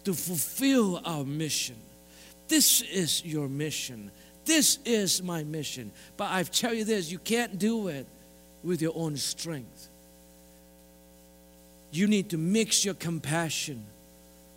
[0.04, 1.76] to fulfill our mission.
[2.48, 4.10] This is your mission.
[4.44, 5.92] This is my mission.
[6.16, 8.06] But I tell you this you can't do it
[8.64, 9.88] with your own strength.
[11.92, 13.84] You need to mix your compassion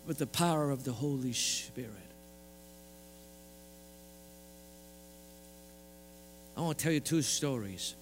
[0.06, 1.92] with the power of the Holy Spirit.
[6.56, 7.94] I want to tell you two stories,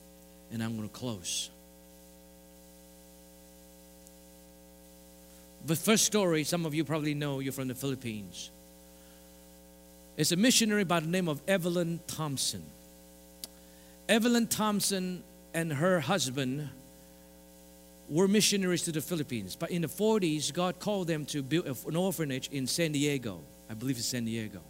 [0.50, 1.50] and I'm going to close.
[5.66, 8.50] The first story, some of you probably know, you're from the Philippines.
[10.16, 12.62] It's a missionary by the name of Evelyn Thompson.
[14.08, 15.22] Evelyn Thompson
[15.56, 16.68] and her husband
[18.10, 19.56] were missionaries to the Philippines.
[19.56, 23.40] But in the 40s, God called them to build an orphanage in San Diego.
[23.70, 24.60] I believe it's San Diego.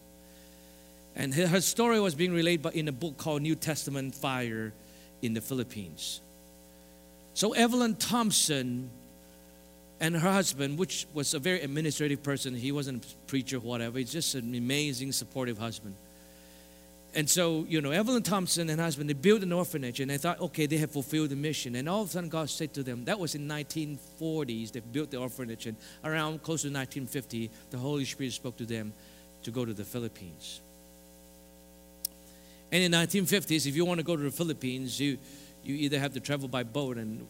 [1.16, 4.72] And her story was being relayed in a book called New Testament Fire
[5.22, 6.20] in the Philippines.
[7.34, 8.88] So Evelyn Thompson
[9.98, 13.98] and her husband, which was a very administrative person, he wasn't a preacher, whatever.
[13.98, 15.96] He's just an amazing, supportive husband.
[17.14, 20.18] And so, you know, Evelyn Thompson and her husband, they built an orphanage and they
[20.18, 21.74] thought, okay, they have fulfilled the mission.
[21.76, 25.10] And all of a sudden, God said to them, that was in 1940s, they built
[25.10, 25.66] the orphanage.
[25.66, 28.92] And around close to 1950, the Holy Spirit spoke to them
[29.44, 30.60] to go to the Philippines.
[32.70, 35.16] And in 1950s, if you want to go to the Philippines, you,
[35.62, 37.26] you either have to travel by boat and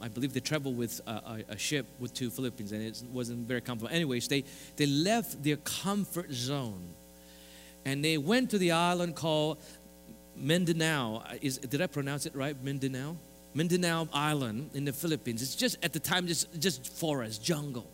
[0.00, 3.48] I believe they traveled with a, a, a, ship with two Philippines, and it wasn't
[3.48, 3.94] very comfortable.
[3.94, 4.44] Anyways, they,
[4.76, 6.90] they left their comfort zone
[7.86, 9.58] and they went to the island called
[10.34, 11.22] Mindanao.
[11.24, 12.60] Uh, is, did I pronounce it right?
[12.60, 13.16] Mindanao?
[13.54, 15.40] Mindanao Island in the Philippines.
[15.40, 17.88] It's just at the time just, just forest, jungle.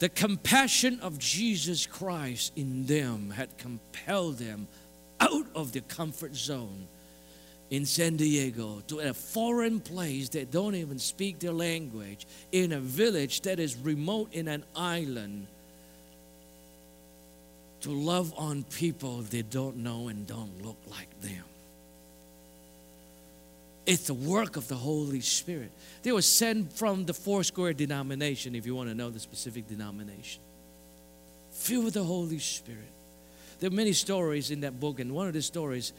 [0.00, 4.66] The compassion of Jesus Christ in them had compelled them
[5.20, 6.88] out of the comfort zone
[7.70, 12.80] in San Diego to a foreign place that don't even speak their language, in a
[12.80, 15.46] village that is remote in an island,
[17.82, 21.44] to love on people they don't know and don't look like them.
[23.86, 25.72] It's the work of the Holy Spirit.
[26.02, 30.40] They were sent from the Foursquare denomination, if you want to know the specific denomination.
[31.50, 32.92] Filled with the Holy Spirit.
[33.58, 35.92] There are many stories in that book, and one of the stories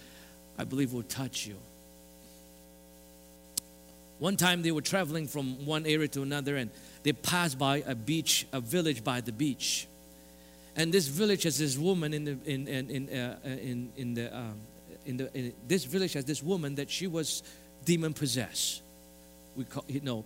[0.58, 1.56] I believe will touch you.
[4.22, 6.70] One time they were traveling from one area to another and
[7.02, 9.88] they passed by a beach, a village by the beach.
[10.76, 14.36] And this village has this woman in the in in in, uh, in, in the
[14.36, 14.56] um,
[15.06, 17.44] in the in, this village has this woman that she was
[17.86, 18.82] demon possessed.
[19.56, 20.24] We call you know,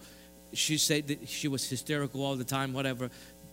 [0.53, 3.09] she said that she was hysterical all the time, whatever,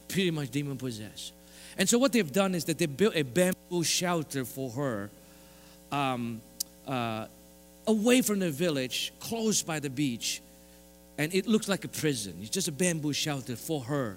[0.08, 1.32] pretty much demon possessed.
[1.78, 5.10] And so what they've done is that they built a bamboo shelter for her.
[5.90, 6.40] Um,
[6.86, 7.26] uh,
[7.86, 10.40] away from the village, close by the beach,
[11.18, 12.36] and it looks like a prison.
[12.40, 14.16] It's just a bamboo shelter for her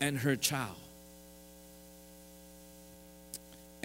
[0.00, 0.76] and her child.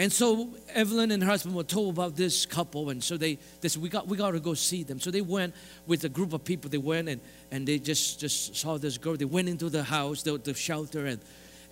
[0.01, 3.67] And so Evelyn and her husband were told about this couple, and so they, they
[3.67, 4.99] said, we got, we got to go see them.
[4.99, 5.53] So they went
[5.85, 6.71] with a group of people.
[6.71, 7.21] They went and,
[7.51, 9.15] and they just, just saw this girl.
[9.15, 11.19] They went into the house, the, the shelter, and,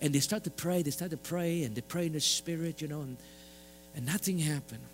[0.00, 0.82] and they started to pray.
[0.82, 3.16] They started to pray, and they pray in the spirit, you know, and,
[3.96, 4.84] and nothing happened.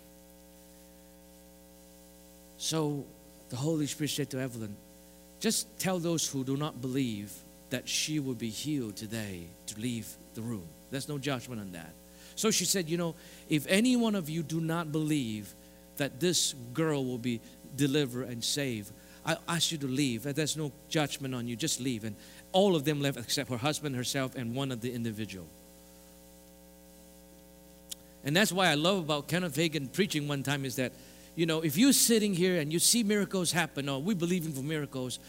[2.57, 3.05] So
[3.49, 4.75] the Holy Spirit said to Evelyn,
[5.39, 7.31] just tell those who do not believe
[7.69, 10.67] that she will be healed today to leave the room.
[10.89, 11.93] There's no judgment on that.
[12.37, 13.15] So she said, You know,
[13.49, 15.53] if any one of you do not believe
[15.97, 17.41] that this girl will be
[17.75, 18.91] delivered and saved,
[19.25, 20.25] I ask you to leave.
[20.25, 22.03] And there's no judgment on you, just leave.
[22.03, 22.15] And
[22.53, 25.47] all of them left except her husband, herself, and one of the individual.
[28.23, 30.91] And that's why I love about Kenneth Hagin preaching one time is that,
[31.35, 34.53] you know, if you're sitting here and you see miracles happen, or we believe in
[34.53, 35.19] for miracles,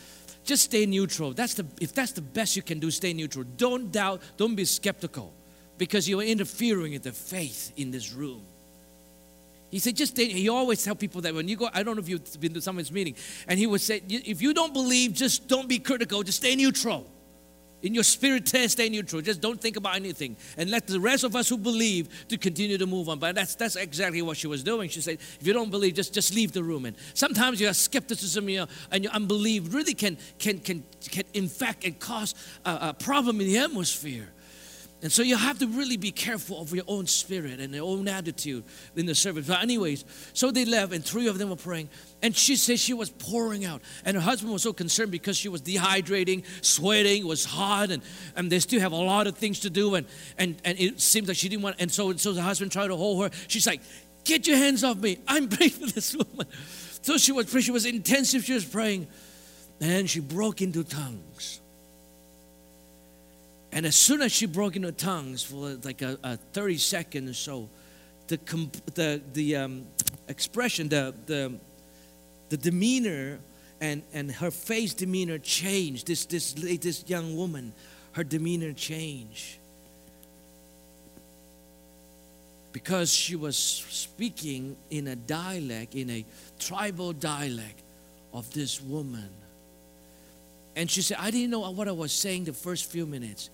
[0.45, 1.33] just stay neutral.
[1.33, 3.45] That's the if that's the best you can do, stay neutral.
[3.57, 5.33] Don't doubt, don't be skeptical,
[5.79, 8.43] because you are interfering with the faith in this room.
[9.71, 10.17] He said, just.
[10.17, 12.61] He always tell people that when you go, I don't know if you've been to
[12.61, 13.15] someone's meeting,
[13.47, 17.07] and he would say, if you don't believe, just don't be critical, just stay neutral.
[17.81, 19.23] In your spirit test, stay neutral.
[19.23, 20.37] Just don't think about anything.
[20.57, 23.21] And let the rest of us who believe to continue to move on.
[23.21, 24.91] But that's that's exactly what she was doing.
[24.91, 26.87] She said, if you don't believe, just, just leave the room.
[26.87, 32.01] And sometimes your skepticism your, and your unbelief really can can can can infect and
[32.01, 34.29] cause a, a problem in the atmosphere.
[35.01, 38.09] And so you have to really be careful of your own spirit and your own
[38.09, 38.65] attitude
[38.97, 39.47] in the service.
[39.47, 41.89] But, anyways, so they left, and three of them were praying.
[42.21, 43.81] And she said she was pouring out.
[44.05, 48.03] And her husband was so concerned because she was dehydrating, sweating, it was hot, and,
[48.35, 49.95] and they still have a lot of things to do.
[49.95, 52.73] And, and, and it seems like she didn't want, and so, and so the husband
[52.73, 53.31] tried to hold her.
[53.47, 53.81] She's like,
[54.29, 55.19] Get your hands off me.
[55.27, 56.47] I'm praying for this woman.
[57.01, 59.07] So she was praying, she was intensive, she was praying.
[59.81, 61.58] And she broke into tongues.
[63.73, 67.35] And as soon as she broke into tongues for like a, a 30 seconds or
[67.35, 67.69] so,
[68.29, 68.39] the,
[68.95, 69.87] the, the um,
[70.29, 71.55] expression, the, the,
[72.49, 73.41] the demeanor,
[73.81, 76.07] and, and her face demeanor changed.
[76.07, 77.73] This, this, this young woman,
[78.13, 79.59] her demeanor changed.
[82.73, 86.25] Because she was speaking in a dialect, in a
[86.59, 87.83] tribal dialect
[88.33, 89.31] of this woman.
[90.77, 93.51] And she said, I didn't know what I was saying the first few minutes.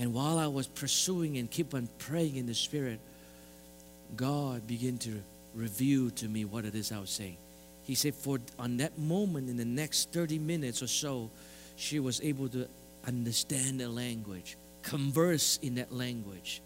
[0.00, 2.98] And while I was pursuing and keep on praying in the Spirit,
[4.16, 5.22] God began to
[5.54, 7.36] reveal to me what it is I was saying.
[7.84, 11.30] He said, for on that moment, in the next 30 minutes or so,
[11.76, 12.66] she was able to
[13.06, 16.62] understand the language, converse in that language.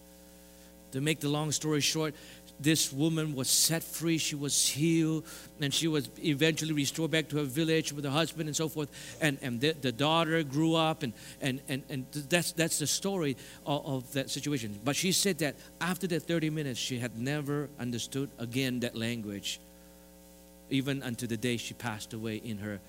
[0.93, 2.15] To make the long story short,
[2.59, 5.25] this woman was set free, she was healed,
[5.59, 8.89] and she was eventually restored back to her village with her husband and so forth.
[9.21, 13.35] And, and the, the daughter grew up, and, and, and, and that's, that's the story
[13.65, 14.79] of, of that situation.
[14.83, 19.59] But she said that after that 30 minutes, she had never understood again that language,
[20.69, 22.79] even until the day she passed away in her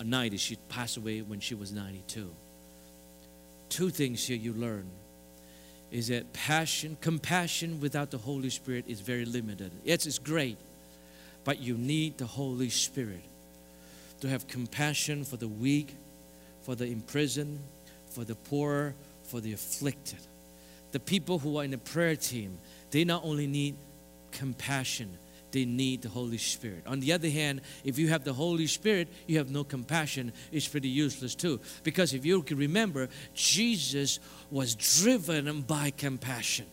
[0.00, 0.40] 90s.
[0.40, 2.28] She passed away when she was 92.
[3.68, 4.88] Two things here you learn
[5.90, 9.70] is that passion, compassion without the Holy Spirit is very limited.
[9.84, 10.58] Yes, it's great,
[11.44, 13.22] but you need the Holy Spirit
[14.20, 15.94] to have compassion for the weak,
[16.62, 17.60] for the imprisoned,
[18.10, 20.18] for the poor, for the afflicted.
[20.92, 22.58] The people who are in the prayer team,
[22.90, 23.76] they not only need
[24.32, 25.10] compassion,
[25.56, 26.82] they need the Holy Spirit.
[26.86, 30.68] On the other hand, if you have the Holy Spirit, you have no compassion, it's
[30.68, 31.60] pretty useless too.
[31.82, 36.66] Because if you can remember, Jesus was driven by compassion.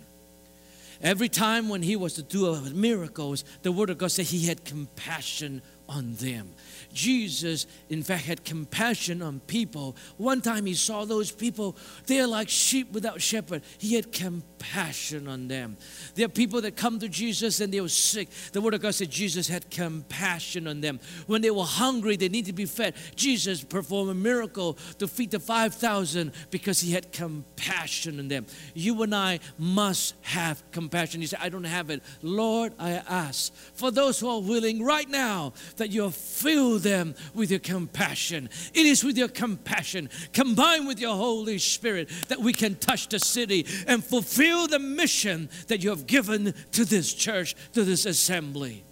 [1.01, 4.63] Every time when he was to do miracles, the Word of God said he had
[4.63, 5.61] compassion
[5.93, 6.49] on them.
[6.93, 9.95] Jesus, in fact, had compassion on people.
[10.17, 11.75] One time he saw those people,
[12.05, 13.63] they're like sheep without shepherd.
[13.77, 15.77] He had compassion on them.
[16.15, 18.29] There are people that come to Jesus and they were sick.
[18.51, 20.99] The Word of God said Jesus had compassion on them.
[21.25, 22.95] When they were hungry, they need to be fed.
[23.15, 28.45] Jesus performed a miracle to feed the 5,000 because he had compassion on them.
[28.73, 31.21] You and I must have compassion.
[31.21, 32.03] You say, I don't have it.
[32.21, 35.53] Lord, I ask for those who are willing right now
[35.83, 38.49] that you fill them with your compassion.
[38.73, 43.19] It is with your compassion, combined with your Holy Spirit, that we can touch the
[43.19, 48.85] city and fulfill the mission that you have given to this church, to this assembly.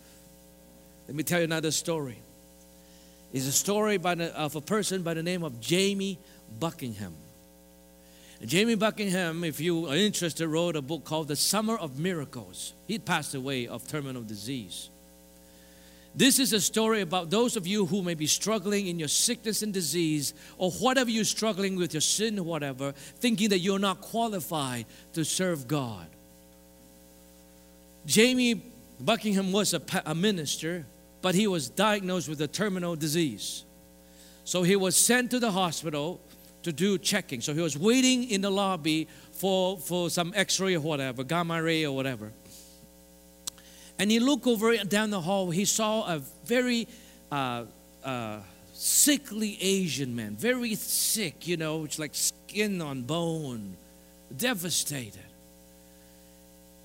[1.08, 2.18] Let me tell you another story.
[3.32, 6.20] It's a story the, of a person by the name of Jamie
[6.60, 7.16] Buckingham.
[8.44, 12.74] Jamie Buckingham, if you are interested, wrote a book called The Summer of Miracles.
[12.86, 14.90] He passed away of terminal disease.
[16.14, 19.62] This is a story about those of you who may be struggling in your sickness
[19.62, 24.02] and disease, or whatever you're struggling with, your sin, or whatever, thinking that you're not
[24.02, 26.08] qualified to serve God.
[28.06, 28.62] Jamie
[29.00, 30.86] Buckingham was a, a minister,
[31.22, 33.64] but he was diagnosed with a terminal disease.
[34.44, 36.20] So he was sent to the hospital
[36.64, 37.42] to do checking.
[37.42, 41.62] So he was waiting in the lobby for, for some x ray or whatever, gamma
[41.62, 42.32] ray or whatever.
[44.02, 45.52] And he looked over down the hall.
[45.52, 46.88] He saw a very
[47.32, 47.66] uh,
[48.04, 48.40] uh,
[48.74, 53.78] sickly Asian man, very sick, you know, it's like skin on bone,
[54.36, 55.22] devastated.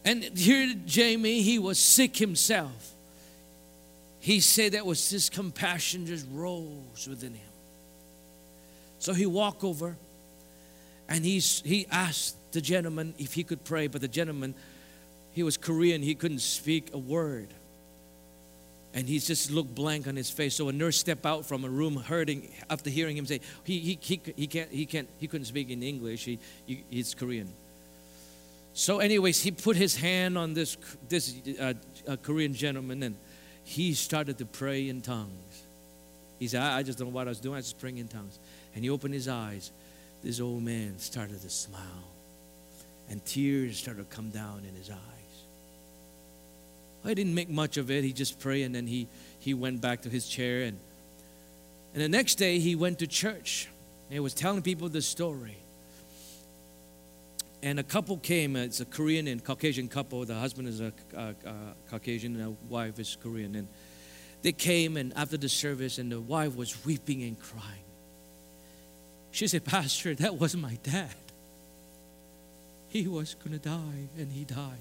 [0.05, 2.93] And here, Jamie, he was sick himself.
[4.21, 7.49] He said that was his compassion just rose within him.
[8.99, 9.97] So he walked over
[11.09, 14.55] And he's, he asked the gentleman if he could pray, but the gentleman,
[15.37, 17.49] he was Korean, he couldn't speak a word.
[18.95, 20.55] And he just looked blank on his face.
[20.55, 23.99] So a nurse stepped out from a room, hurting after hearing him say, he, he,
[24.01, 27.53] he, he, can't, he, can't, he couldn't speak in English, he, he, he's Korean.
[28.73, 31.75] So, anyways, he put his hand on this, this uh,
[32.09, 33.15] uh, Korean gentleman and
[33.63, 35.65] he started to pray in tongues.
[36.39, 37.99] He said, I, I just don't know what I was doing, I was just praying
[37.99, 38.39] in tongues.
[38.75, 39.71] And he opened his eyes.
[40.25, 42.09] This old man started to smile,
[43.11, 45.16] and tears started to come down in his eyes.
[47.07, 48.05] I didn't make much of it.
[48.05, 50.63] He just prayed, and then he, he went back to his chair.
[50.63, 50.79] And,
[51.95, 53.69] and the next day, he went to church.
[54.09, 55.57] And he was telling people the story
[57.67, 58.55] and a couple came.
[58.55, 60.25] It's a Korean and Caucasian couple.
[60.25, 60.93] The husband is a,
[61.91, 63.57] Caucasian and the wife is Korean.
[63.57, 63.67] And
[64.43, 67.85] they came, and after the service, and the wife was weeping and crying.
[69.33, 71.11] She said, Pastor, that was my dad.
[72.89, 74.79] He was going to die, and he died.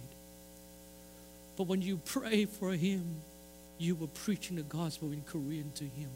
[1.56, 3.22] But when you pray for him,
[3.78, 6.10] you were preaching the gospel in Korean to him.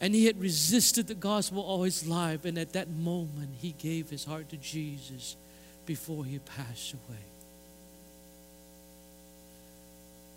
[0.00, 2.44] And he had resisted the gospel all his life.
[2.44, 5.36] And at that moment, he gave his heart to Jesus
[5.86, 7.18] before he passed away.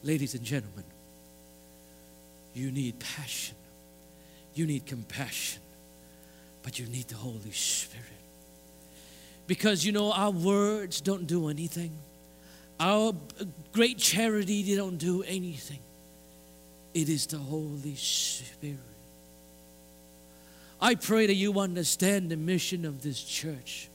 [0.03, 0.85] Ladies and gentlemen,
[2.53, 3.55] you need passion,
[4.53, 5.61] you need compassion,
[6.63, 8.05] but you need the Holy Spirit.
[9.47, 11.91] Because you know, our words don't do anything,
[12.79, 13.13] our
[13.71, 15.79] great charity, they don't do anything.
[16.93, 18.77] It is the Holy Spirit.
[20.79, 23.89] I pray that you understand the mission of this church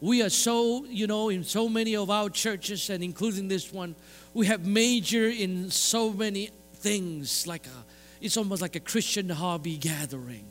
[0.00, 3.94] we are so, you know, in so many of our churches, and including this one,
[4.32, 7.46] we have major in so many things.
[7.46, 7.84] Like a,
[8.20, 10.46] it's almost like a Christian hobby gathering.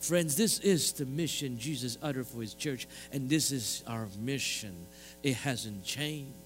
[0.00, 4.86] Friends, this is the mission Jesus uttered for his church, and this is our mission.
[5.22, 6.36] It hasn't changed.